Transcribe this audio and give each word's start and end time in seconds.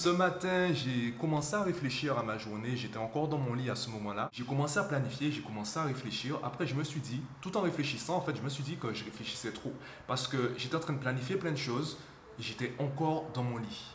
Ce 0.00 0.08
matin, 0.08 0.72
j'ai 0.72 1.12
commencé 1.20 1.54
à 1.54 1.62
réfléchir 1.62 2.18
à 2.18 2.22
ma 2.22 2.38
journée. 2.38 2.74
J'étais 2.74 2.96
encore 2.96 3.28
dans 3.28 3.36
mon 3.36 3.52
lit 3.52 3.68
à 3.68 3.74
ce 3.74 3.90
moment-là. 3.90 4.30
J'ai 4.32 4.44
commencé 4.44 4.78
à 4.78 4.84
planifier, 4.84 5.30
j'ai 5.30 5.42
commencé 5.42 5.78
à 5.78 5.82
réfléchir. 5.82 6.38
Après, 6.42 6.66
je 6.66 6.74
me 6.74 6.84
suis 6.84 7.00
dit, 7.00 7.20
tout 7.42 7.54
en 7.58 7.60
réfléchissant, 7.60 8.16
en 8.16 8.22
fait, 8.22 8.34
je 8.34 8.40
me 8.40 8.48
suis 8.48 8.62
dit 8.62 8.78
que 8.78 8.94
je 8.94 9.04
réfléchissais 9.04 9.52
trop. 9.52 9.74
Parce 10.06 10.26
que 10.26 10.54
j'étais 10.56 10.74
en 10.74 10.80
train 10.80 10.94
de 10.94 11.00
planifier 11.00 11.36
plein 11.36 11.50
de 11.50 11.58
choses 11.58 11.98
et 12.38 12.42
j'étais 12.42 12.72
encore 12.78 13.26
dans 13.34 13.42
mon 13.42 13.58
lit. 13.58 13.94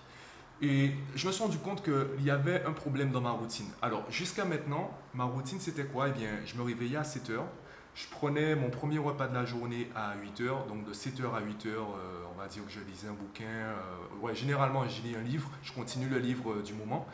Et 0.62 0.92
je 1.16 1.26
me 1.26 1.32
suis 1.32 1.42
rendu 1.42 1.58
compte 1.58 1.84
qu'il 1.84 2.24
y 2.24 2.30
avait 2.30 2.64
un 2.66 2.74
problème 2.74 3.10
dans 3.10 3.22
ma 3.22 3.32
routine. 3.32 3.72
Alors, 3.82 4.06
jusqu'à 4.12 4.46
maintenant, 4.46 4.92
ma 5.16 5.24
routine, 5.24 5.60
c'était 5.60 5.86
quoi? 5.86 6.10
Eh 6.10 6.12
bien, 6.12 6.30
je 6.46 6.56
me 6.56 6.62
réveillais 6.62 6.98
à 6.98 7.04
7 7.04 7.32
heures. 7.32 7.48
Je 7.96 8.08
prenais 8.08 8.56
mon 8.56 8.70
premier 8.70 8.98
repas 8.98 9.30
de 9.30 9.34
la 9.34 9.46
journée 9.46 9.90
à 9.96 10.16
8 10.22 10.42
heures, 10.42 10.66
donc 10.66 10.84
de 10.84 10.92
7 10.92 11.22
heures 11.22 11.34
à 11.34 11.40
8 11.40 11.68
heures, 11.68 11.96
euh, 11.98 12.26
on 12.30 12.38
va 12.38 12.48
dire 12.48 12.66
que 12.66 12.70
je 12.70 12.82
lisais 12.82 13.08
un 13.08 13.14
bouquin. 13.14 13.46
Euh, 13.46 13.76
ouais, 14.22 14.36
généralement, 14.36 14.86
je 14.86 15.02
lis 15.02 15.16
un 15.16 15.22
livre, 15.22 15.50
je 15.64 15.72
continue 15.72 16.10
le 16.10 16.20
livre 16.20 16.52
euh, 16.52 16.62
du 16.62 16.74
moment. 16.74 17.08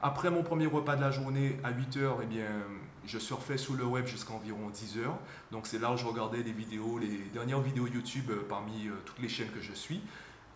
Après 0.00 0.30
mon 0.30 0.42
premier 0.42 0.64
repas 0.64 0.96
de 0.96 1.02
la 1.02 1.10
journée 1.10 1.60
à 1.62 1.70
8 1.70 1.96
heures, 1.98 2.18
eh 2.22 2.26
bien, 2.26 2.46
je 3.04 3.18
surfais 3.18 3.58
sur 3.58 3.74
le 3.74 3.84
web 3.84 4.06
jusqu'à 4.06 4.32
environ 4.32 4.70
10 4.70 5.00
heures. 5.00 5.18
Donc 5.50 5.66
c'est 5.66 5.78
là 5.78 5.92
où 5.92 5.98
je 5.98 6.06
regardais 6.06 6.42
des 6.42 6.52
vidéos, 6.52 6.98
les 6.98 7.28
dernières 7.34 7.60
vidéos 7.60 7.86
YouTube 7.86 8.32
parmi 8.48 8.88
toutes 9.04 9.18
les 9.18 9.28
chaînes 9.28 9.50
que 9.50 9.60
je 9.60 9.74
suis. 9.74 10.00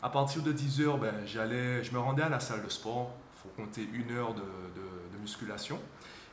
À 0.03 0.09
partir 0.09 0.43
de 0.43 0.53
10 0.53 0.81
heures, 0.81 0.99
ben, 0.99 1.15
j'allais, 1.27 1.85
je 1.85 1.93
me 1.93 1.99
rendais 1.99 2.23
à 2.23 2.31
la 2.31 2.41
salle 2.41 2.65
de 2.65 2.71
sport. 2.71 3.13
Il 3.35 3.43
faut 3.43 3.63
compter 3.63 3.87
une 3.93 4.17
heure 4.17 4.33
de, 4.33 4.41
de 4.41 5.19
musculation. 5.21 5.79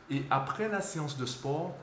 Et 0.10 0.24
après 0.32 0.70
la 0.70 0.82
séance 0.82 1.18
de 1.18 1.26
sport, 1.26 1.76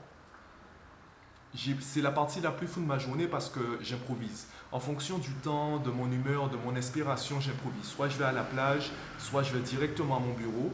c'est 1.54 2.00
la 2.00 2.10
partie 2.10 2.40
la 2.40 2.50
plus 2.50 2.66
fou 2.66 2.80
de 2.80 2.86
ma 2.86 2.98
journée 2.98 3.26
parce 3.26 3.48
que 3.48 3.60
j'improvise. 3.80 4.46
En 4.72 4.80
fonction 4.80 5.18
du 5.18 5.32
temps, 5.32 5.78
de 5.78 5.90
mon 5.90 6.10
humeur, 6.10 6.48
de 6.48 6.56
mon 6.56 6.76
inspiration, 6.76 7.40
j'improvise. 7.40 7.84
Soit 7.84 8.08
je 8.08 8.18
vais 8.18 8.24
à 8.24 8.32
la 8.32 8.44
plage, 8.44 8.90
soit 9.18 9.42
je 9.42 9.52
vais 9.52 9.60
directement 9.60 10.16
à 10.16 10.20
mon 10.20 10.32
bureau. 10.32 10.72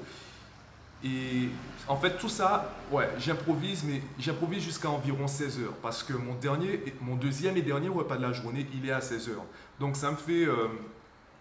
Et 1.04 1.48
en 1.88 1.96
fait, 1.96 2.18
tout 2.18 2.28
ça, 2.28 2.74
ouais, 2.90 3.08
j'improvise, 3.18 3.84
mais 3.84 4.02
j'improvise 4.18 4.62
jusqu'à 4.62 4.90
environ 4.90 5.26
16 5.26 5.60
heures 5.60 5.74
parce 5.82 6.02
que 6.02 6.14
mon, 6.14 6.34
dernier, 6.34 6.82
mon 7.00 7.16
deuxième 7.16 7.56
et 7.56 7.62
dernier 7.62 7.88
repas 7.88 8.16
de 8.16 8.22
la 8.22 8.32
journée, 8.32 8.66
il 8.74 8.88
est 8.88 8.92
à 8.92 9.00
16 9.00 9.28
heures. 9.30 9.44
Donc 9.78 9.96
ça 9.96 10.10
me 10.10 10.16
fait 10.16 10.46
euh, 10.46 10.68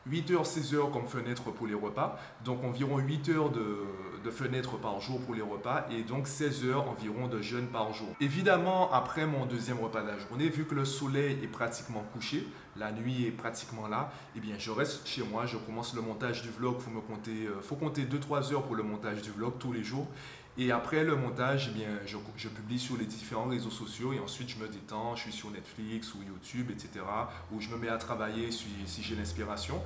8 0.07 0.31
heures, 0.31 0.45
16 0.45 0.73
heures 0.75 0.91
comme 0.91 1.07
fenêtre 1.07 1.51
pour 1.51 1.67
les 1.67 1.73
repas, 1.73 2.19
donc 2.43 2.63
environ 2.63 2.99
8 2.99 3.29
heures 3.29 3.49
de, 3.49 3.85
de 4.23 4.31
fenêtre 4.31 4.77
par 4.77 4.99
jour 4.99 5.19
pour 5.21 5.35
les 5.35 5.41
repas 5.41 5.85
et 5.91 6.03
donc 6.03 6.27
16 6.27 6.65
heures 6.65 6.89
environ 6.89 7.27
de 7.27 7.41
jeûne 7.41 7.67
par 7.67 7.93
jour. 7.93 8.07
Évidemment, 8.19 8.91
après 8.91 9.25
mon 9.25 9.45
deuxième 9.45 9.79
repas 9.79 10.01
de 10.01 10.07
la 10.07 10.17
journée, 10.17 10.49
vu 10.49 10.65
que 10.65 10.75
le 10.75 10.85
soleil 10.85 11.37
est 11.43 11.47
pratiquement 11.47 12.03
couché, 12.13 12.47
la 12.77 12.91
nuit 12.91 13.25
est 13.25 13.31
pratiquement 13.31 13.87
là, 13.87 14.11
eh 14.35 14.39
bien 14.39 14.55
je 14.57 14.71
reste 14.71 15.07
chez 15.07 15.23
moi, 15.23 15.45
je 15.45 15.57
commence 15.57 15.95
le 15.95 16.01
montage 16.01 16.41
du 16.41 16.49
vlog, 16.49 16.79
faut 16.79 16.91
euh, 16.91 17.61
faut 17.61 17.75
compter 17.75 18.03
2-3 18.03 18.53
heures 18.53 18.63
pour 18.63 18.75
le 18.75 18.83
montage 18.83 19.21
du 19.21 19.31
vlog 19.31 19.53
tous 19.59 19.73
les 19.73 19.83
jours. 19.83 20.07
Et 20.57 20.71
après 20.71 21.03
le 21.03 21.17
montage, 21.17 21.71
eh 21.75 22.07
je, 22.07 22.47
publie 22.47 22.79
sur 22.79 22.97
les 22.97 23.05
différents 23.05 23.49
réseaux 23.49 23.69
sociaux 23.69 24.13
et 24.13 24.19
ensuite 24.19 24.49
je 24.49 24.57
me 24.57 24.69
détends, 24.69 25.15
je 25.15 25.23
suis 25.23 25.33
sur 25.33 25.51
Netflix 25.51 26.13
ou 26.13 26.19
YouTube, 26.23 26.71
etc. 26.71 27.03
Où 27.51 27.59
je 27.59 27.69
me 27.69 27.77
mets 27.77 27.89
à 27.89 27.97
travailler 27.97 28.51
si 28.51 29.03
j'ai 29.03 29.15
l'inspiration. 29.15 29.81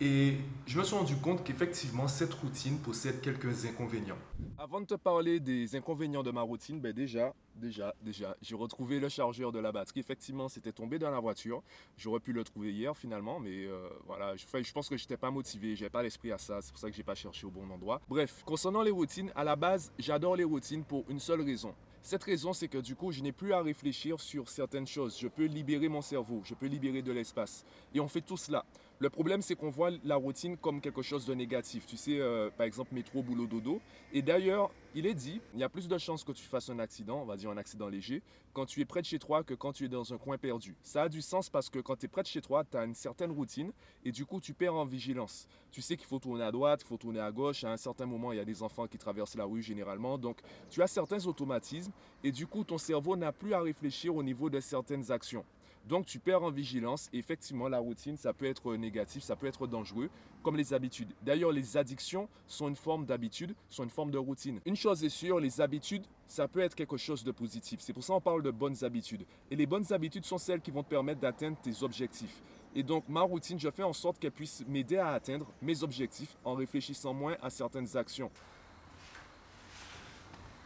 Et 0.00 0.36
je 0.66 0.78
me 0.78 0.84
suis 0.84 0.94
rendu 0.94 1.16
compte 1.16 1.42
qu'effectivement, 1.42 2.06
cette 2.06 2.32
routine 2.34 2.78
possède 2.78 3.20
quelques 3.20 3.66
inconvénients. 3.66 4.18
Avant 4.56 4.80
de 4.80 4.86
te 4.86 4.94
parler 4.94 5.40
des 5.40 5.74
inconvénients 5.74 6.22
de 6.22 6.30
ma 6.30 6.42
routine, 6.42 6.80
ben 6.80 6.92
déjà, 6.92 7.34
déjà, 7.56 7.92
déjà, 8.02 8.36
j'ai 8.40 8.54
retrouvé 8.54 9.00
le 9.00 9.08
chargeur 9.08 9.50
de 9.50 9.58
la 9.58 9.72
batterie. 9.72 9.98
Effectivement, 9.98 10.48
c'était 10.48 10.70
tombé 10.70 11.00
dans 11.00 11.10
la 11.10 11.18
voiture. 11.18 11.64
J'aurais 11.96 12.20
pu 12.20 12.32
le 12.32 12.44
trouver 12.44 12.72
hier 12.72 12.96
finalement, 12.96 13.40
mais 13.40 13.66
euh, 13.66 13.88
voilà, 14.06 14.36
je, 14.36 14.72
pense 14.72 14.88
que 14.88 14.96
je 14.96 15.02
n'étais 15.02 15.16
pas 15.16 15.32
motivé, 15.32 15.72
n'avais 15.72 15.90
pas 15.90 16.04
l'esprit 16.04 16.30
à 16.30 16.38
ça. 16.38 16.62
C'est 16.62 16.70
pour 16.70 16.78
ça 16.78 16.88
que 16.88 16.94
je 16.94 17.00
n'ai 17.00 17.04
pas 17.04 17.16
cherché 17.16 17.44
au 17.44 17.50
bon 17.50 17.68
endroit. 17.68 18.00
Bref, 18.08 18.44
concernant 18.46 18.82
les 18.82 18.92
routines, 18.92 19.32
à 19.34 19.42
la 19.42 19.56
base, 19.56 19.90
j'adore 19.98 20.36
les 20.36 20.44
routines 20.44 20.84
pour 20.84 21.06
une 21.08 21.18
seule 21.18 21.40
raison. 21.40 21.74
Cette 22.02 22.22
raison, 22.22 22.52
c'est 22.52 22.68
que 22.68 22.78
du 22.78 22.94
coup, 22.94 23.10
je 23.10 23.20
n'ai 23.20 23.32
plus 23.32 23.52
à 23.52 23.60
réfléchir 23.60 24.20
sur 24.20 24.48
certaines 24.48 24.86
choses. 24.86 25.18
Je 25.18 25.26
peux 25.26 25.44
libérer 25.44 25.88
mon 25.88 26.02
cerveau, 26.02 26.40
je 26.44 26.54
peux 26.54 26.66
libérer 26.66 27.02
de 27.02 27.10
l'espace. 27.10 27.64
Et 27.92 28.00
on 28.00 28.08
fait 28.08 28.20
tout 28.20 28.36
cela. 28.36 28.64
Le 29.00 29.10
problème, 29.10 29.42
c'est 29.42 29.54
qu'on 29.54 29.70
voit 29.70 29.90
la 30.02 30.16
routine 30.16 30.56
comme 30.56 30.80
quelque 30.80 31.02
chose 31.02 31.24
de 31.24 31.32
négatif. 31.32 31.86
Tu 31.86 31.96
sais, 31.96 32.18
euh, 32.18 32.50
par 32.50 32.66
exemple, 32.66 32.92
métro, 32.92 33.22
boulot, 33.22 33.46
dodo. 33.46 33.80
Et 34.12 34.22
d'ailleurs, 34.22 34.72
il 34.96 35.06
est 35.06 35.14
dit, 35.14 35.40
il 35.54 35.60
y 35.60 35.62
a 35.62 35.68
plus 35.68 35.86
de 35.86 35.96
chances 35.98 36.24
que 36.24 36.32
tu 36.32 36.42
fasses 36.42 36.68
un 36.68 36.80
accident, 36.80 37.22
on 37.22 37.24
va 37.24 37.36
dire 37.36 37.48
un 37.48 37.56
accident 37.58 37.88
léger, 37.88 38.22
quand 38.52 38.66
tu 38.66 38.80
es 38.80 38.84
près 38.84 39.00
de 39.00 39.06
chez 39.06 39.20
toi 39.20 39.44
que 39.44 39.54
quand 39.54 39.72
tu 39.72 39.84
es 39.84 39.88
dans 39.88 40.12
un 40.12 40.18
coin 40.18 40.36
perdu. 40.36 40.74
Ça 40.82 41.02
a 41.02 41.08
du 41.08 41.22
sens 41.22 41.48
parce 41.48 41.70
que 41.70 41.78
quand 41.78 41.94
tu 41.94 42.06
es 42.06 42.08
près 42.08 42.22
de 42.22 42.26
chez 42.26 42.40
toi, 42.40 42.64
tu 42.68 42.76
as 42.76 42.84
une 42.84 42.94
certaine 42.96 43.30
routine 43.30 43.70
et 44.04 44.10
du 44.10 44.26
coup, 44.26 44.40
tu 44.40 44.52
perds 44.52 44.74
en 44.74 44.84
vigilance. 44.84 45.46
Tu 45.70 45.80
sais 45.80 45.96
qu'il 45.96 46.08
faut 46.08 46.18
tourner 46.18 46.42
à 46.42 46.50
droite, 46.50 46.80
il 46.82 46.88
faut 46.88 46.96
tourner 46.96 47.20
à 47.20 47.30
gauche. 47.30 47.62
À 47.62 47.70
un 47.70 47.76
certain 47.76 48.06
moment, 48.06 48.32
il 48.32 48.38
y 48.38 48.40
a 48.40 48.44
des 48.44 48.64
enfants 48.64 48.88
qui 48.88 48.98
traversent 48.98 49.36
la 49.36 49.44
rue 49.44 49.62
généralement. 49.62 50.18
Donc, 50.18 50.38
tu 50.70 50.82
as 50.82 50.88
certains 50.88 51.24
automatismes 51.24 51.92
et 52.24 52.32
du 52.32 52.48
coup, 52.48 52.64
ton 52.64 52.78
cerveau 52.78 53.16
n'a 53.16 53.30
plus 53.30 53.54
à 53.54 53.60
réfléchir 53.60 54.16
au 54.16 54.24
niveau 54.24 54.50
de 54.50 54.58
certaines 54.58 55.12
actions. 55.12 55.44
Donc 55.88 56.04
tu 56.04 56.18
perds 56.18 56.42
en 56.42 56.50
vigilance. 56.50 57.08
Et 57.12 57.18
effectivement, 57.18 57.68
la 57.68 57.78
routine, 57.78 58.16
ça 58.16 58.34
peut 58.34 58.44
être 58.44 58.74
négatif, 58.76 59.22
ça 59.22 59.36
peut 59.36 59.46
être 59.46 59.66
dangereux, 59.66 60.10
comme 60.42 60.56
les 60.56 60.74
habitudes. 60.74 61.14
D'ailleurs, 61.22 61.50
les 61.50 61.76
addictions 61.76 62.28
sont 62.46 62.68
une 62.68 62.76
forme 62.76 63.06
d'habitude, 63.06 63.54
sont 63.70 63.84
une 63.84 63.90
forme 63.90 64.10
de 64.10 64.18
routine. 64.18 64.60
Une 64.66 64.76
chose 64.76 65.02
est 65.02 65.08
sûre, 65.08 65.40
les 65.40 65.60
habitudes, 65.60 66.04
ça 66.26 66.46
peut 66.46 66.60
être 66.60 66.74
quelque 66.74 66.98
chose 66.98 67.24
de 67.24 67.32
positif. 67.32 67.80
C'est 67.80 67.94
pour 67.94 68.04
ça 68.04 68.12
qu'on 68.12 68.20
parle 68.20 68.42
de 68.42 68.50
bonnes 68.50 68.84
habitudes. 68.84 69.24
Et 69.50 69.56
les 69.56 69.66
bonnes 69.66 69.90
habitudes 69.90 70.26
sont 70.26 70.38
celles 70.38 70.60
qui 70.60 70.70
vont 70.70 70.82
te 70.82 70.90
permettre 70.90 71.20
d'atteindre 71.20 71.56
tes 71.62 71.82
objectifs. 71.82 72.42
Et 72.74 72.82
donc, 72.82 73.08
ma 73.08 73.22
routine, 73.22 73.58
je 73.58 73.70
fais 73.70 73.82
en 73.82 73.94
sorte 73.94 74.18
qu'elle 74.18 74.32
puisse 74.32 74.62
m'aider 74.68 74.98
à 74.98 75.08
atteindre 75.12 75.46
mes 75.62 75.82
objectifs 75.82 76.36
en 76.44 76.54
réfléchissant 76.54 77.14
moins 77.14 77.36
à 77.42 77.48
certaines 77.48 77.96
actions. 77.96 78.30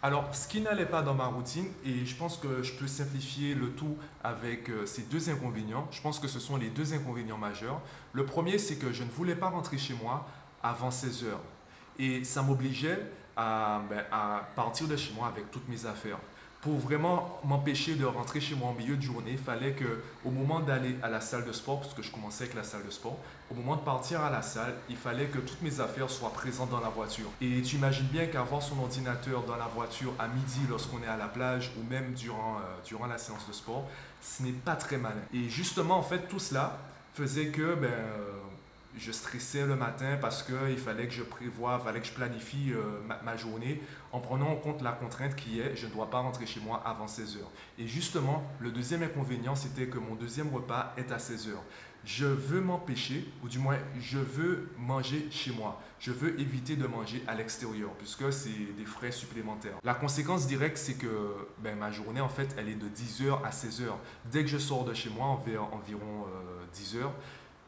Alors, 0.05 0.35
ce 0.35 0.49
qui 0.49 0.61
n'allait 0.61 0.87
pas 0.87 1.01
dans 1.01 1.15
ma 1.15 1.27
routine, 1.27 1.67
et 1.87 2.05
je 2.05 2.17
pense 2.17 2.37
que 2.37 2.65
je 2.65 2.73
peux 2.73 2.89
simplifier 2.89 3.55
le 3.55 3.71
tout 3.71 3.97
avec 4.25 4.69
euh, 4.69 4.85
ces 4.85 5.03
deux 5.03 5.31
inconvénients, 5.31 5.87
je 5.93 6.03
pense 6.03 6.19
que 6.19 6.27
ce 6.27 6.41
sont 6.41 6.57
les 6.57 6.71
deux 6.71 6.93
inconvénients 6.93 7.39
majeurs. 7.39 7.81
Le 8.13 8.27
premier, 8.27 8.59
c'est 8.59 8.75
que 8.75 8.93
je 8.93 9.05
ne 9.05 9.09
voulais 9.11 9.37
pas 9.37 9.49
rentrer 9.49 9.79
chez 9.79 9.95
moi 9.95 10.27
avant 10.61 10.91
16 10.91 11.25
heures. 11.25 11.41
Et 12.01 12.25
ça 12.25 12.43
m'obligeait 12.43 12.99
ben, 13.37 14.05
à 14.11 14.49
partir 14.57 14.89
de 14.89 14.97
chez 14.97 15.13
moi 15.15 15.29
avec 15.29 15.51
toutes 15.53 15.69
mes 15.69 15.87
affaires 15.87 16.19
pour 16.63 16.79
vraiment 16.79 17.41
m'empêcher 17.45 17.97
de 17.97 18.05
rentrer 18.05 18.41
chez 18.41 18.55
moi 18.55 18.69
en 18.69 18.75
milieu 18.75 18.97
de 18.97 19.03
journée, 19.03 19.33
il 19.33 19.39
fallait 19.39 19.73
que 19.73 20.01
au 20.25 20.31
moment 20.31 20.61
d'aller 20.61 20.95
à 21.03 21.11
la 21.11 21.21
salle 21.21 21.45
de 21.45 21.51
sport, 21.51 21.81
parce 21.81 21.93
que 21.93 22.03
je 22.03 22.13
commençais 22.13 22.45
avec 22.45 22.55
la 22.55 22.63
salle 22.63 22.87
de 22.87 22.91
sport, 22.91 23.19
au 23.51 23.55
moment 23.55 23.75
de 23.75 23.81
partir 23.81 24.21
à 24.21 24.31
la 24.31 24.43
salle, 24.43 24.73
il 24.89 24.97
fallait 24.97 25.27
que 25.27 25.39
toutes 25.39 25.61
mes 25.61 25.81
affaires 25.81 26.09
soient 26.09 26.33
présentes 26.33 26.71
dans 26.71 26.81
la 26.81 26.89
voiture. 26.89 27.27
Et 27.41 27.63
tu 27.63 27.77
imagines 27.77 28.07
bien 28.07 28.27
qu'avoir 28.27 28.63
son 28.63 28.79
ordinateur 28.79 29.43
dans 29.43 29.57
la 29.57 29.67
voiture 29.67 30.13
à 30.21 30.29
midi 30.29 30.61
lorsqu'on 30.71 31.03
est 31.03 31.09
à 31.09 31.17
la 31.17 31.27
plage 31.27 31.73
ou 31.77 31.91
même 31.91 32.13
durant, 32.15 32.59
euh, 32.59 33.09
la 33.09 33.19
séance 33.19 33.47
de 33.49 33.53
sport, 33.53 33.89
ce 34.21 34.45
n'est 34.45 34.53
pas 34.53 34.77
très 34.77 34.99
malin. 34.99 35.17
Et 35.35 35.49
justement, 35.49 35.99
en 35.99 36.03
fait, 36.03 36.29
tout 36.29 36.39
cela 36.39 36.79
faisait 37.13 37.49
que 37.49 37.75
ben, 37.75 37.89
euh, 37.89 38.42
je 38.97 39.13
stressais 39.13 39.67
le 39.67 39.77
matin 39.77 40.19
parce 40.21 40.43
qu'il 40.43 40.79
fallait 40.79 41.07
que 41.07 41.15
je 41.15 41.23
prévoie, 41.23 41.79
fallait 41.79 42.01
que 42.01 42.07
je 42.07 42.13
planifie 42.13 42.73
euh, 42.73 43.01
ma, 43.25 43.37
journée 43.37 43.83
en 44.13 44.21
prenant 44.21 44.51
en 44.51 44.57
compte 44.57 44.83
la 44.83 44.93
contrainte 44.93 45.35
qui 45.35 45.61
est 45.61 45.75
je 45.77 45.87
ne 45.87 45.93
dois 45.93 46.11
pas 46.11 46.19
rentrer 46.19 46.47
chez 46.47 46.61
moi 46.61 46.83
avant 46.85 47.07
16 47.07 47.39
heures. 47.39 47.51
Et 47.79 47.87
justement, 47.87 48.45
le 48.61 48.71
deuxième 48.71 49.03
inconvénient, 49.03 49.55
c'était 49.55 49.87
que 49.87 49.99
mon 49.99 50.15
deuxième 50.15 50.53
repas 50.55 50.95
est 50.97 51.11
à 51.13 51.19
16 51.19 51.49
heures. 51.49 51.65
Je 52.05 52.27
veux 52.27 52.61
m'empêcher, 52.61 53.33
ou 53.45 53.49
du 53.49 53.61
moins, 53.61 53.79
je 54.01 54.19
veux 54.19 54.71
manger 54.77 55.29
chez 55.31 55.53
moi. 55.53 55.81
Je 56.01 56.11
veux 56.11 56.39
éviter 56.41 56.75
de 56.75 56.89
manger 56.89 57.23
à 57.29 57.35
l'extérieur, 57.37 57.91
puisque 57.91 58.33
c'est 58.33 58.75
des 58.77 58.85
frais 58.85 59.13
supplémentaires. 59.13 59.77
La 59.85 59.95
conséquence 59.95 60.49
directe, 60.49 60.79
c'est 60.79 60.95
que 60.95 61.07
ben, 61.59 61.79
ma 61.79 61.93
journée, 61.93 62.21
en 62.21 62.29
fait, 62.29 62.57
elle 62.59 62.69
est 62.69 62.75
de 62.75 62.89
10h 62.89 63.45
à 63.45 63.51
16h. 63.51 63.85
Dès 64.33 64.43
que 64.43 64.49
je 64.49 64.59
sors 64.59 64.85
de 64.85 64.93
chez 64.95 65.11
moi, 65.11 65.27
environ 65.27 66.27
10h, 66.75 66.97
euh, 66.97 67.09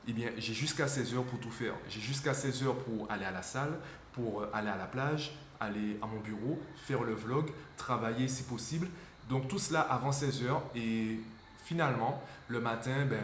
eh 0.09 0.13
bien, 0.13 0.31
j'ai 0.37 0.55
jusqu'à 0.55 0.87
16 0.87 1.15
heures 1.15 1.25
pour 1.25 1.39
tout 1.41 1.51
faire. 1.51 1.75
J'ai 1.89 2.01
jusqu'à 2.01 2.35
16 2.35 2.65
heures 2.65 2.77
pour 2.77 3.11
aller 3.11 3.25
à 3.25 3.31
la 3.31 3.43
salle, 3.43 3.79
pour 4.13 4.43
euh, 4.43 4.51
aller 4.53 4.69
à 4.69 4.77
la 4.77 4.87
plage, 4.87 5.33
aller 5.61 5.99
à 6.03 6.07
mon 6.07 6.21
bureau, 6.21 6.61
faire 6.77 7.03
le 7.03 7.15
vlog, 7.15 7.51
travailler 7.77 8.29
si 8.29 8.43
possible. 8.43 8.89
Donc 9.29 9.49
tout 9.49 9.59
cela 9.59 9.81
avant 9.81 10.13
16 10.13 10.45
heures 10.45 10.63
et 10.75 11.19
finalement, 11.65 12.23
le 12.49 12.61
matin, 12.61 13.07
ben, 13.09 13.23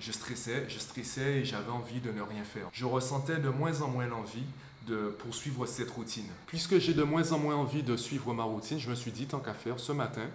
je 0.00 0.12
stressais, 0.12 0.66
je 0.68 0.78
stressais 0.78 1.38
et 1.38 1.44
j'avais 1.44 1.70
envie 1.70 2.00
de 2.00 2.12
ne 2.12 2.22
rien 2.22 2.44
faire. 2.44 2.68
Je 2.72 2.84
ressentais 2.84 3.38
de 3.38 3.48
moins 3.48 3.82
en 3.82 3.88
moins 3.88 4.06
l'envie 4.06 4.44
de 4.86 5.14
poursuivre 5.18 5.66
cette 5.66 5.90
routine. 5.90 6.26
Puisque 6.46 6.78
j'ai 6.78 6.94
de 6.94 7.02
moins 7.02 7.32
en 7.32 7.38
moins 7.38 7.56
envie 7.56 7.82
de 7.82 7.96
suivre 7.96 8.32
ma 8.32 8.44
routine, 8.44 8.78
je 8.78 8.88
me 8.88 8.94
suis 8.94 9.12
dit, 9.12 9.26
tant 9.26 9.40
qu'à 9.40 9.52
faire, 9.52 9.78
ce 9.78 9.92
matin, 9.92 10.26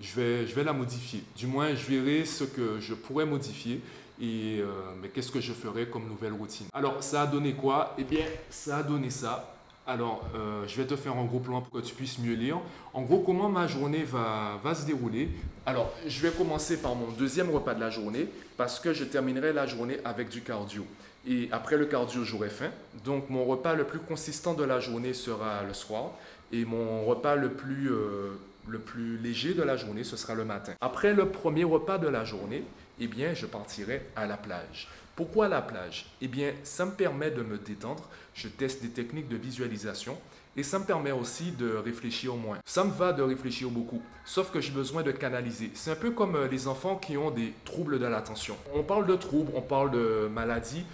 je 0.00 0.14
vais, 0.14 0.46
je 0.46 0.54
vais 0.54 0.64
la 0.64 0.72
modifier. 0.72 1.22
Du 1.36 1.46
moins, 1.46 1.74
je 1.74 1.86
verrai 1.86 2.24
ce 2.24 2.44
que 2.44 2.80
je 2.80 2.94
pourrais 2.94 3.26
modifier 3.26 3.80
et 4.20 4.60
euh, 4.60 4.66
mais 5.00 5.08
qu'est-ce 5.08 5.30
que 5.30 5.40
je 5.40 5.52
ferais 5.52 5.86
comme 5.86 6.08
nouvelle 6.08 6.32
routine. 6.32 6.66
Alors, 6.72 7.02
ça 7.02 7.22
a 7.22 7.26
donné 7.26 7.54
quoi? 7.54 7.94
Eh 7.98 8.04
bien, 8.04 8.26
ça 8.50 8.78
a 8.78 8.82
donné 8.82 9.10
ça. 9.10 9.50
Alors, 9.86 10.24
euh, 10.34 10.64
je 10.66 10.80
vais 10.80 10.86
te 10.86 10.96
faire 10.96 11.14
un 11.16 11.24
gros 11.24 11.40
plan 11.40 11.60
pour 11.60 11.70
que 11.70 11.86
tu 11.86 11.94
puisses 11.94 12.18
mieux 12.18 12.34
lire. 12.34 12.58
En 12.94 13.02
gros, 13.02 13.18
comment 13.18 13.50
ma 13.50 13.66
journée 13.66 14.02
va, 14.02 14.58
va 14.62 14.74
se 14.74 14.86
dérouler? 14.86 15.28
Alors, 15.66 15.92
je 16.06 16.20
vais 16.20 16.30
commencer 16.30 16.78
par 16.78 16.94
mon 16.94 17.10
deuxième 17.10 17.50
repas 17.50 17.74
de 17.74 17.80
la 17.80 17.90
journée 17.90 18.28
parce 18.56 18.80
que 18.80 18.94
je 18.94 19.04
terminerai 19.04 19.52
la 19.52 19.66
journée 19.66 19.98
avec 20.04 20.30
du 20.30 20.40
cardio. 20.40 20.86
Et 21.26 21.48
après 21.52 21.76
le 21.76 21.86
cardio, 21.86 22.22
j'aurai 22.24 22.50
faim. 22.50 22.70
Donc 23.04 23.30
mon 23.30 23.44
repas 23.44 23.74
le 23.74 23.84
plus 23.84 23.98
consistant 23.98 24.54
de 24.54 24.64
la 24.64 24.80
journée 24.80 25.14
sera 25.14 25.62
le 25.62 25.74
soir. 25.74 26.12
Et 26.52 26.64
mon 26.64 27.04
repas 27.04 27.34
le 27.34 27.50
plus, 27.52 27.90
euh, 27.90 28.32
le 28.68 28.78
plus 28.78 29.18
léger 29.18 29.54
de 29.54 29.62
la 29.62 29.76
journée, 29.76 30.04
ce 30.04 30.16
sera 30.16 30.34
le 30.34 30.44
matin. 30.44 30.72
Après 30.80 31.12
le 31.12 31.28
premier 31.28 31.64
repas 31.64 31.98
de 31.98 32.08
la 32.08 32.24
journée, 32.24 32.64
eh 33.00 33.06
bien, 33.06 33.34
je 33.34 33.46
partirai 33.46 34.06
à 34.16 34.26
la 34.26 34.36
plage. 34.36 34.88
Pourquoi 35.16 35.46
la 35.46 35.62
plage? 35.62 36.06
Eh 36.20 36.26
bien, 36.26 36.52
ça 36.64 36.84
me 36.84 36.90
permet 36.90 37.30
de 37.30 37.42
me 37.42 37.56
détendre. 37.56 38.08
Je 38.34 38.48
teste 38.48 38.82
des 38.82 38.88
techniques 38.88 39.28
de 39.28 39.36
visualisation 39.36 40.18
et 40.56 40.64
ça 40.64 40.80
me 40.80 40.84
permet 40.84 41.12
aussi 41.12 41.52
de 41.52 41.76
réfléchir 41.76 42.34
moins. 42.34 42.58
Ça 42.64 42.82
me 42.82 42.90
va 42.90 43.12
de 43.12 43.22
réfléchir 43.22 43.70
beaucoup, 43.70 44.02
sauf 44.24 44.50
que 44.50 44.60
j'ai 44.60 44.72
besoin 44.72 45.04
de 45.04 45.12
canaliser. 45.12 45.70
C'est 45.74 45.92
un 45.92 45.96
peu 45.96 46.10
comme 46.10 46.34
euh, 46.34 46.48
les 46.48 46.66
enfants 46.66 46.96
qui 46.96 47.16
ont 47.16 47.30
des 47.30 47.52
troubles 47.64 48.00
de 48.00 48.06
l'attention. 48.06 48.56
On 48.74 48.82
parle 48.82 49.06
de 49.06 49.14
troubles, 49.14 49.52
on 49.54 49.62
parle 49.62 49.92
de 49.92 50.28
maladies, 50.32 50.84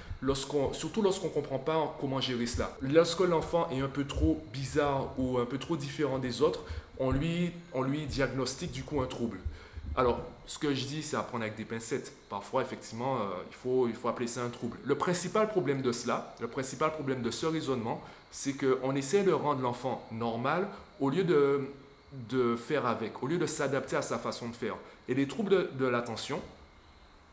surtout 0.73 1.01
lorsqu'on 1.01 1.29
ne 1.29 1.33
comprend 1.33 1.59
pas 1.59 1.97
comment 1.99 2.21
gérer 2.21 2.47
cela. 2.47 2.77
Lorsque 2.83 3.21
l'enfant 3.21 3.71
est 3.71 3.81
un 3.81 3.89
peu 3.89 4.05
trop 4.05 4.43
bizarre 4.53 5.15
ou 5.19 5.39
un 5.39 5.47
peu 5.47 5.57
trop 5.57 5.79
différent 5.79 6.19
des 6.19 6.43
autres, 6.43 6.65
on 6.99 7.11
lui, 7.11 7.53
on 7.73 7.83
lui 7.83 8.05
diagnostique 8.05 8.73
du 8.73 8.83
coup 8.83 9.01
un 9.01 9.07
trouble. 9.07 9.39
Alors, 10.01 10.19
ce 10.47 10.59
que 10.59 10.75
je 10.75 10.87
dis, 10.87 11.03
c'est 11.03 11.19
apprendre 11.19 11.45
avec 11.45 11.59
des 11.59 11.67
pincettes. 11.67 12.15
Parfois, 12.31 12.63
effectivement, 12.63 13.17
euh, 13.17 13.25
il, 13.51 13.55
faut, 13.55 13.87
il 13.87 13.93
faut 13.95 14.09
appeler 14.09 14.29
ça 14.29 14.43
un 14.43 14.49
trouble. 14.49 14.79
Le 14.83 14.95
principal 14.95 15.47
problème 15.47 15.83
de 15.83 15.93
cela, 15.93 16.35
le 16.41 16.49
principal 16.49 16.91
problème 16.93 17.21
de 17.21 17.31
ce 17.31 17.45
raisonnement, 17.45 18.01
c'est 18.31 18.55
qu'on 18.55 18.97
essaie 18.97 19.25
de 19.25 19.31
rendre 19.31 19.61
l'enfant 19.61 20.09
normal 20.11 20.69
au 21.01 21.11
lieu 21.11 21.23
de, 21.23 22.57
faire 22.57 22.87
avec, 22.87 23.23
au 23.23 23.27
lieu 23.27 23.37
de 23.37 23.45
s'adapter 23.45 23.95
à 23.95 24.01
sa 24.01 24.17
façon 24.17 24.49
de 24.49 24.55
faire. 24.55 24.77
Et 25.07 25.13
les 25.13 25.29
troubles 25.29 25.51
de, 25.51 25.71
de 25.79 25.85
l'attention, 25.85 26.41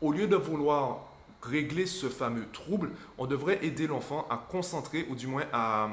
au 0.02 0.12
lieu 0.12 0.26
de 0.26 0.36
vouloir 0.36 0.98
régler 1.40 1.86
ce 1.86 2.10
fameux 2.10 2.44
trouble, 2.52 2.90
on 3.16 3.24
devrait 3.24 3.64
aider 3.64 3.86
l'enfant 3.86 4.26
à 4.28 4.36
concentrer, 4.36 5.06
ou 5.08 5.14
du 5.14 5.26
moins 5.26 5.44
à, 5.54 5.88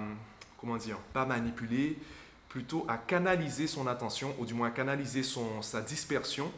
comment 0.60 0.76
dire, 0.76 0.98
pas 1.14 1.26
manipuler, 1.26 1.98
plutôt 2.56 2.86
à 2.88 2.96
canaliser 2.96 3.68
son 3.68 3.86
attention, 3.86 4.34
ou 4.40 4.46
du 4.46 4.54
moins 4.54 4.70
à 4.70 4.72
canaliser 4.72 5.24
son, 5.24 5.62
sa 5.62 5.82
dispersion. 5.82 6.50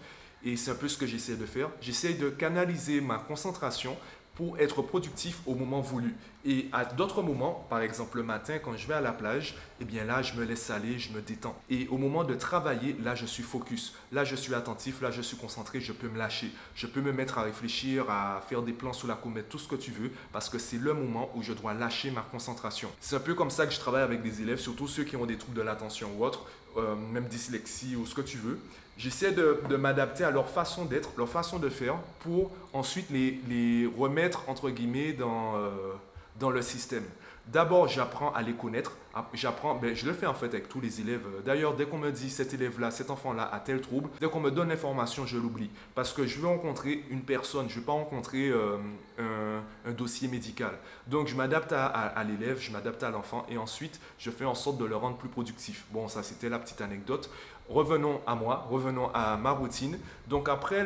Et 0.46 0.56
c'est 0.56 0.70
un 0.70 0.76
peu 0.76 0.88
ce 0.88 0.96
que 0.96 1.08
j'essaie 1.08 1.38
de 1.38 1.46
faire. 1.48 1.72
J'essaie 1.82 2.14
de 2.14 2.30
canaliser 2.30 3.02
ma 3.02 3.18
concentration 3.18 3.98
pour 4.38 4.60
être 4.60 4.84
productif 4.84 5.40
au 5.48 5.56
moment 5.56 5.82
voulu. 5.82 6.16
Et 6.46 6.70
à 6.72 6.86
d'autres 6.86 7.24
moments, 7.24 7.66
par 7.72 7.82
exemple 7.82 8.18
le 8.18 8.24
matin 8.24 8.60
quand 8.64 8.78
je 8.78 8.88
vais 8.88 8.94
à 8.94 9.02
la 9.02 9.12
plage, 9.12 9.56
eh 9.82 9.84
bien 9.84 10.06
là 10.06 10.22
je 10.22 10.36
me 10.36 10.46
laisse 10.46 10.70
aller, 10.70 11.00
je 11.00 11.12
me 11.12 11.22
détends. 11.22 11.60
Et 11.72 11.88
au 11.88 11.98
moment 11.98 12.24
de 12.24 12.36
travailler, 12.36 12.96
là 13.04 13.16
je 13.16 13.26
suis 13.26 13.42
focus, 13.42 13.96
là 14.12 14.24
je 14.24 14.36
suis 14.36 14.54
attentif, 14.54 15.02
là 15.02 15.10
je 15.10 15.24
suis 15.24 15.38
concentré, 15.38 15.82
je 15.82 15.92
peux 15.92 16.08
me 16.08 16.20
lâcher, 16.20 16.52
je 16.76 16.86
peux 16.86 17.02
me 17.02 17.12
mettre 17.12 17.40
à 17.40 17.42
réfléchir, 17.42 18.12
à 18.12 18.44
faire 18.48 18.62
des 18.62 18.74
plans 18.74 18.94
sous 18.94 19.08
la 19.08 19.16
comète, 19.16 19.50
tout 19.50 19.58
ce 19.58 19.68
que 19.68 19.76
tu 19.76 19.90
veux, 19.90 20.12
parce 20.32 20.50
que 20.50 20.60
c'est 20.60 20.78
le 20.78 20.94
moment 20.94 21.32
où 21.34 21.42
je 21.42 21.54
dois 21.54 21.74
lâcher 21.74 22.12
ma 22.12 22.22
concentration. 22.22 22.90
C'est 23.00 23.16
un 23.16 23.22
peu 23.22 23.34
comme 23.34 23.50
ça 23.50 23.66
que 23.66 23.74
je 23.74 23.80
travaille 23.80 24.04
avec 24.04 24.22
des 24.22 24.44
élèves, 24.44 24.60
surtout 24.60 24.88
ceux 24.88 25.04
qui 25.04 25.16
ont 25.16 25.26
des 25.26 25.40
troubles 25.40 25.58
de 25.58 25.64
l'attention 25.64 26.12
ou 26.16 26.24
autres, 26.24 26.46
euh, 26.78 26.96
même 26.96 27.26
dyslexie 27.26 27.96
ou 27.96 28.06
ce 28.06 28.14
que 28.14 28.22
tu 28.22 28.38
veux. 28.38 28.60
J'essaie 28.98 29.32
de, 29.32 29.76
m'adapter 29.78 30.24
à 30.24 30.32
leur 30.32 30.50
façon 30.50 30.86
d'être, 30.86 31.12
leur 31.18 31.30
façon 31.30 31.60
de 31.60 31.70
faire, 31.70 31.96
pour 32.20 32.52
ensuite 32.74 33.10
les, 33.12 33.90
remettre, 33.98 34.44
entre 34.48 34.70
guillemets, 34.70 35.14
dans, 35.14 35.56
euh, 35.56 35.70
dans 36.40 36.50
le 36.50 36.62
système. 36.62 37.04
D'abord, 37.48 37.88
j'apprends 37.88 38.34
à 38.34 38.42
les 38.42 38.54
connaître. 38.54 38.98
Ah, 39.16 39.26
j'apprends, 39.34 39.76
ben, 39.76 39.96
je 39.96 40.06
le 40.06 40.12
fais 40.12 40.26
en 40.26 40.34
fait 40.34 40.48
avec 40.48 40.68
tous 40.68 40.82
les 40.82 41.00
élèves. 41.00 41.26
D'ailleurs, 41.46 41.76
dès 41.76 41.86
qu'on 41.86 41.98
me 41.98 42.12
dit 42.12 42.30
cet 42.30 42.54
élève-là, 42.54 42.92
cet 42.92 43.10
enfant-là 43.10 43.50
a 43.52 43.60
tel 43.62 43.80
trouble, 43.80 44.10
dès 44.20 44.28
qu'on 44.28 44.42
me 44.42 44.52
donne 44.52 44.68
l'information, 44.68 45.26
je 45.26 45.38
l'oublie. 45.38 45.70
Parce 45.96 46.12
que 46.12 46.28
je 46.28 46.40
veux 46.40 46.48
rencontrer 46.48 47.06
une 47.10 47.22
personne, 47.22 47.70
je 47.70 47.76
ne 47.76 47.80
veux 47.80 47.86
pas 47.86 47.94
rencontrer 47.94 48.50
euh, 48.50 48.78
un, 49.18 49.92
dossier 49.92 50.28
médical. 50.28 50.78
Donc, 51.08 51.28
je 51.28 51.36
m'adapte 51.36 51.72
à, 51.72 52.22
l'élève, 52.28 52.60
je 52.60 52.70
m'adapte 52.70 53.02
à 53.04 53.12
l'enfant 53.12 53.46
et 53.50 53.58
ensuite, 53.58 54.02
je 54.20 54.30
fais 54.30 54.46
en 54.46 54.56
sorte 54.56 54.78
de 54.78 54.86
le 54.86 54.98
rendre 54.98 55.16
plus 55.16 55.30
productif. 55.30 55.86
Bon, 55.92 56.10
ça, 56.10 56.24
c'était 56.24 56.50
la 56.50 56.60
petite 56.60 56.82
anecdote. 56.82 57.30
Revenons 57.70 58.22
à 58.28 58.36
moi, 58.36 58.68
revenons 58.70 59.10
à 59.14 59.38
ma 59.38 59.52
routine. 59.52 60.00
Donc 60.28 60.48
après 60.48 60.86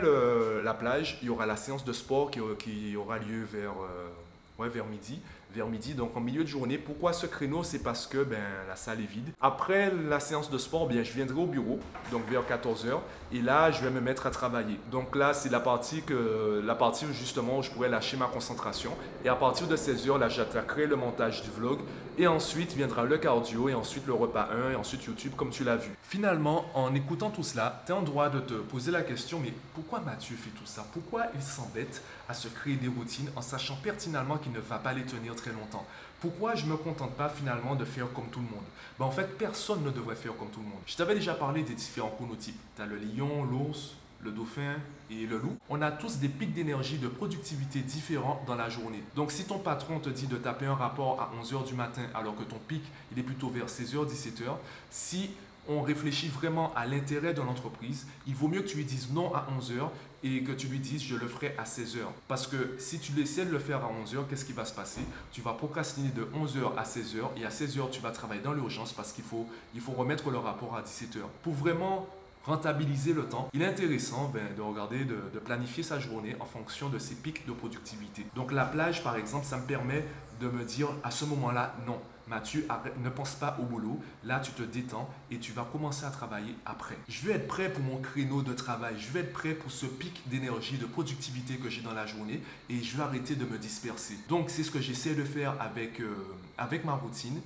la 0.63 0.73
plage, 0.73 1.19
il 1.21 1.27
y 1.27 1.29
aura 1.29 1.45
la 1.45 1.55
séance 1.55 1.85
de 1.85 1.93
sport 1.93 2.31
qui, 2.31 2.95
aura 2.95 3.19
lieu 3.19 3.43
vers, 3.43 3.73
euh, 3.83 4.67
vers 4.67 4.85
midi 4.85 5.21
vers 5.53 5.67
midi, 5.67 5.93
donc 5.93 6.15
en 6.15 6.21
milieu 6.21 6.43
de 6.43 6.47
journée. 6.47 6.77
Pourquoi 6.77 7.13
ce 7.13 7.25
créneau? 7.25 7.63
C'est 7.63 7.79
parce 7.79 8.07
que 8.07 8.23
ben, 8.23 8.39
la 8.67 8.75
salle 8.75 9.01
est 9.01 9.05
vide. 9.05 9.29
Après 9.41 9.91
la 10.09 10.19
séance 10.19 10.49
de 10.49 10.57
sport, 10.57 10.87
bien, 10.87 11.03
je 11.03 11.11
viendrai 11.11 11.39
au 11.39 11.45
bureau, 11.45 11.79
donc 12.11 12.23
vers 12.29 12.43
14h, 12.43 12.99
et 13.33 13.41
là, 13.41 13.71
je 13.71 13.83
vais 13.83 13.89
me 13.89 14.01
mettre 14.01 14.27
à 14.27 14.31
travailler. 14.31 14.79
Donc 14.91 15.15
là, 15.15 15.33
c'est 15.33 15.49
la 15.49 15.59
partie, 15.59 16.01
que, 16.03 16.61
la 16.63 16.75
partie 16.75 17.05
où 17.05 17.13
justement 17.13 17.61
je 17.61 17.71
pourrais 17.71 17.89
lâcher 17.89 18.17
ma 18.17 18.27
concentration. 18.27 18.91
Et 19.25 19.29
à 19.29 19.35
partir 19.35 19.67
de 19.67 19.75
16h, 19.75 20.17
là, 20.17 20.29
j'attaquerai 20.29 20.87
le 20.87 20.95
montage 20.95 21.43
du 21.43 21.49
vlog, 21.49 21.79
et 22.17 22.27
ensuite 22.27 22.73
viendra 22.73 23.03
le 23.03 23.17
cardio, 23.17 23.69
et 23.69 23.73
ensuite 23.73 24.05
le 24.07 24.13
repas 24.13 24.49
1, 24.67 24.71
et 24.71 24.75
ensuite 24.75 25.03
YouTube, 25.05 25.33
comme 25.35 25.49
tu 25.49 25.63
l'as 25.63 25.77
vu. 25.77 25.91
Finalement, 26.03 26.65
en 26.73 26.93
écoutant 26.93 27.29
tout 27.29 27.43
cela, 27.43 27.81
tu 27.85 27.91
es 27.91 27.95
en 27.95 28.01
droit 28.01 28.29
de 28.29 28.39
te 28.39 28.53
poser 28.53 28.91
la 28.91 29.01
question, 29.01 29.39
mais 29.39 29.53
pourquoi 29.73 29.99
Mathieu 30.01 30.35
fait 30.35 30.51
tout 30.51 30.65
ça? 30.65 30.85
Pourquoi 30.93 31.27
il 31.35 31.41
s'embête 31.41 32.01
à 32.27 32.33
se 32.33 32.47
créer 32.47 32.75
des 32.75 32.87
routines 32.87 33.29
en 33.35 33.41
sachant 33.41 33.75
pertinemment 33.81 34.37
qu'il 34.37 34.51
ne 34.51 34.59
va 34.59 34.77
pas 34.77 34.93
les 34.93 35.03
tenir 35.03 35.35
longtemps 35.49 35.85
pourquoi 36.21 36.53
je 36.53 36.65
ne 36.65 36.71
me 36.71 36.77
contente 36.77 37.15
pas 37.15 37.29
finalement 37.29 37.75
de 37.75 37.83
faire 37.83 38.13
comme 38.13 38.27
tout 38.27 38.39
le 38.39 38.45
monde? 38.45 38.63
Ben, 38.99 39.05
En 39.05 39.11
fait, 39.11 39.37
personne 39.37 39.83
ne 39.83 39.89
devrait 39.89 40.15
faire 40.15 40.37
comme 40.37 40.49
tout 40.49 40.59
le 40.59 40.67
monde. 40.67 40.79
Je 40.85 40.95
t'avais 40.95 41.15
déjà 41.15 41.33
parlé 41.33 41.63
des 41.63 41.73
différents 41.73 42.11
chronotypes. 42.11 42.59
Tu 42.75 42.81
as 42.81 42.85
le 42.85 42.97
lion, 42.97 43.43
l'ours, 43.43 43.95
le 44.23 44.29
dauphin 44.29 44.75
et 45.09 45.25
le 45.25 45.39
loup. 45.39 45.57
On 45.67 45.81
a 45.81 45.91
tous 45.91 46.19
des 46.19 46.29
pics 46.29 46.53
d'énergie, 46.53 46.99
de 46.99 47.07
productivité 47.07 47.79
différents 47.79 48.43
dans 48.45 48.53
la 48.53 48.69
journée. 48.69 49.03
Donc 49.15 49.31
si 49.31 49.45
ton 49.45 49.57
patron 49.57 49.99
te 49.99 50.09
dit 50.09 50.27
de 50.27 50.37
taper 50.37 50.67
un 50.67 50.75
rapport 50.75 51.19
à 51.19 51.31
11h 51.41 51.65
du 51.65 51.73
matin 51.73 52.03
alors 52.13 52.35
que 52.35 52.43
ton 52.43 52.59
pic 52.67 52.83
il 53.11 53.17
est 53.17 53.23
plutôt 53.23 53.49
vers 53.49 53.65
16h, 53.65 54.07
17h, 54.07 54.57
si 54.91 55.31
on 55.67 55.81
réfléchit 55.81 56.27
vraiment 56.27 56.71
à 56.75 56.85
l'intérêt 56.85 57.33
de 57.33 57.41
l'entreprise, 57.41 58.05
il 58.27 58.35
vaut 58.35 58.47
mieux 58.47 58.61
que 58.61 58.67
tu 58.67 58.77
lui 58.77 58.85
dises 58.85 59.11
non 59.11 59.33
à 59.33 59.47
11h 59.59 59.89
et 60.23 60.43
que 60.43 60.51
tu 60.51 60.67
lui 60.67 60.79
dises 60.79 61.03
je 61.03 61.15
le 61.15 61.27
ferai 61.27 61.55
à 61.57 61.63
16h. 61.63 61.99
Parce 62.27 62.47
que 62.47 62.75
si 62.77 62.99
tu 62.99 63.19
essaies 63.19 63.45
de 63.45 63.51
le 63.51 63.59
faire 63.59 63.83
à 63.83 63.91
11h, 63.91 64.27
qu'est-ce 64.29 64.45
qui 64.45 64.53
va 64.53 64.65
se 64.65 64.73
passer? 64.73 65.01
Tu 65.31 65.41
vas 65.41 65.53
procrastiner 65.53 66.09
de 66.09 66.23
11h 66.23 66.77
à 66.77 66.83
16h 66.83 67.37
et 67.37 67.45
à 67.45 67.49
16h 67.49 67.89
tu 67.91 68.01
vas 68.01 68.11
travailler 68.11 68.41
dans 68.41 68.53
l'urgence 68.53 68.93
parce 68.93 69.11
qu'il 69.11 69.23
faut, 69.23 69.47
il 69.73 69.81
remettre 69.95 70.29
le 70.29 70.37
rapport 70.37 70.75
à 70.75 70.81
17h. 70.81 71.19
Pour 71.43 71.53
vraiment 71.53 72.07
rentabiliser 72.43 73.13
le 73.13 73.25
temps, 73.25 73.49
il 73.53 73.61
est 73.61 73.65
intéressant 73.65 74.31
ben, 74.33 74.41
de 74.55 74.61
regarder, 74.61 75.05
de, 75.05 75.17
de, 75.33 75.39
planifier 75.39 75.83
sa 75.83 75.99
journée 75.99 76.35
en 76.39 76.45
fonction 76.45 76.89
de 76.89 76.97
ses 76.97 77.15
pics 77.15 77.45
de 77.45 77.51
productivité. 77.51 78.25
Donc 78.35 78.51
la 78.51 78.65
plage, 78.65 79.03
par 79.03 79.15
exemple, 79.15 79.45
ça 79.45 79.57
me 79.57 79.65
permet 79.65 80.03
de 80.39 80.47
me 80.47 80.63
dire 80.63 80.87
à 81.03 81.11
ce 81.11 81.25
moment-là, 81.25 81.75
non, 81.85 81.99
Mathieu, 82.27 82.67
ne 83.03 83.09
pense 83.09 83.35
pas 83.35 83.57
au 83.59 83.63
boulot. 83.63 83.99
Là, 84.23 84.39
tu 84.39 84.51
te 84.51 84.63
détends 84.63 85.09
et 85.29 85.39
tu 85.39 85.51
vas 85.51 85.67
commencer 85.69 86.05
à 86.05 86.09
travailler 86.09 86.55
après. 86.65 86.97
Je 87.09 87.21
veux 87.21 87.31
être 87.33 87.47
prêt 87.47 87.71
pour 87.71 87.83
mon 87.83 87.97
créneau 87.97 88.41
de 88.41 88.53
travail. 88.53 88.95
Je 88.97 89.09
veux 89.09 89.21
être 89.21 89.33
prêt 89.33 89.53
pour 89.53 89.71
ce 89.71 89.85
pic 89.85 90.21
d'énergie, 90.27 90.77
de 90.77 90.85
productivité 90.85 91.55
que 91.55 91.69
j'ai 91.69 91.81
dans 91.81 91.93
la 91.93 92.05
journée 92.05 92.41
et 92.69 92.81
je 92.81 92.95
veux 92.95 93.03
arrêter 93.03 93.35
de 93.35 93.45
me 93.45 93.57
disperser. 93.57 94.17
Donc, 94.29 94.49
c'est 94.49 94.63
ce 94.63 94.71
que 94.71 94.79
j'essaie 94.79 95.15
de 95.15 95.23
faire 95.23 95.55
avec, 95.59 95.99
euh, 95.99 96.15
avec 96.57 96.85
ma 96.85 96.93
routine. 96.93 97.41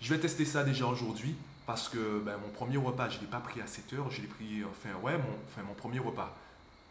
Je 0.00 0.12
vais 0.14 0.20
tester 0.20 0.44
ça 0.44 0.62
déjà 0.62 0.86
aujourd'hui 0.86 1.34
parce 1.66 1.88
que 1.88 2.20
ben, 2.20 2.36
mon 2.42 2.50
premier 2.50 2.76
repas, 2.76 3.08
je 3.08 3.16
ne 3.16 3.22
l'ai 3.22 3.26
pas 3.26 3.40
pris 3.40 3.60
à 3.60 3.66
7 3.66 3.92
heures. 3.94 4.10
Je 4.10 4.22
l'ai 4.22 4.28
pris, 4.28 4.62
enfin, 4.64 4.90
ouais, 5.02 5.16
mon, 5.18 5.34
enfin, 5.48 5.62
mon 5.66 5.74
premier 5.74 5.98
repas. 5.98 6.36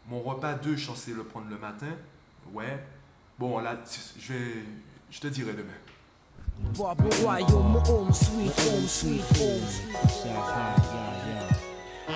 Mon 0.08 0.20
repas 0.20 0.54
2, 0.54 0.72
je 0.72 0.76
suis 0.76 0.86
censé 0.86 1.12
le 1.12 1.24
prendre 1.24 1.48
le 1.48 1.58
matin. 1.58 1.94
Ouais. 2.52 2.84
Bon, 3.38 3.58
là, 3.58 3.76
je, 4.18 4.32
vais, 4.32 4.64
je 5.10 5.20
te 5.20 5.26
dirai 5.26 5.52
demain. 5.52 5.72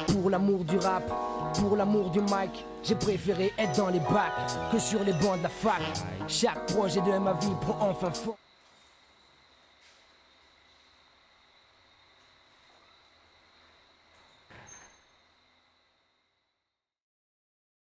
Pour 0.06 0.30
l'amour 0.30 0.64
du 0.64 0.78
rap, 0.78 1.02
pour 1.58 1.76
l'amour 1.76 2.10
du 2.10 2.20
mic, 2.20 2.64
j'ai 2.82 2.94
préféré 2.94 3.52
être 3.58 3.76
dans 3.76 3.88
les 3.88 4.00
bacs 4.00 4.72
que 4.72 4.78
sur 4.78 5.02
les 5.02 5.12
bancs 5.12 5.38
de 5.38 5.42
la 5.44 5.48
fac. 5.48 5.82
Chaque 6.28 6.66
projet 6.66 7.00
de 7.00 7.18
ma 7.18 7.32
vie 7.34 7.54
prend 7.60 7.90
enfin 7.90 8.10
fond. 8.10 8.36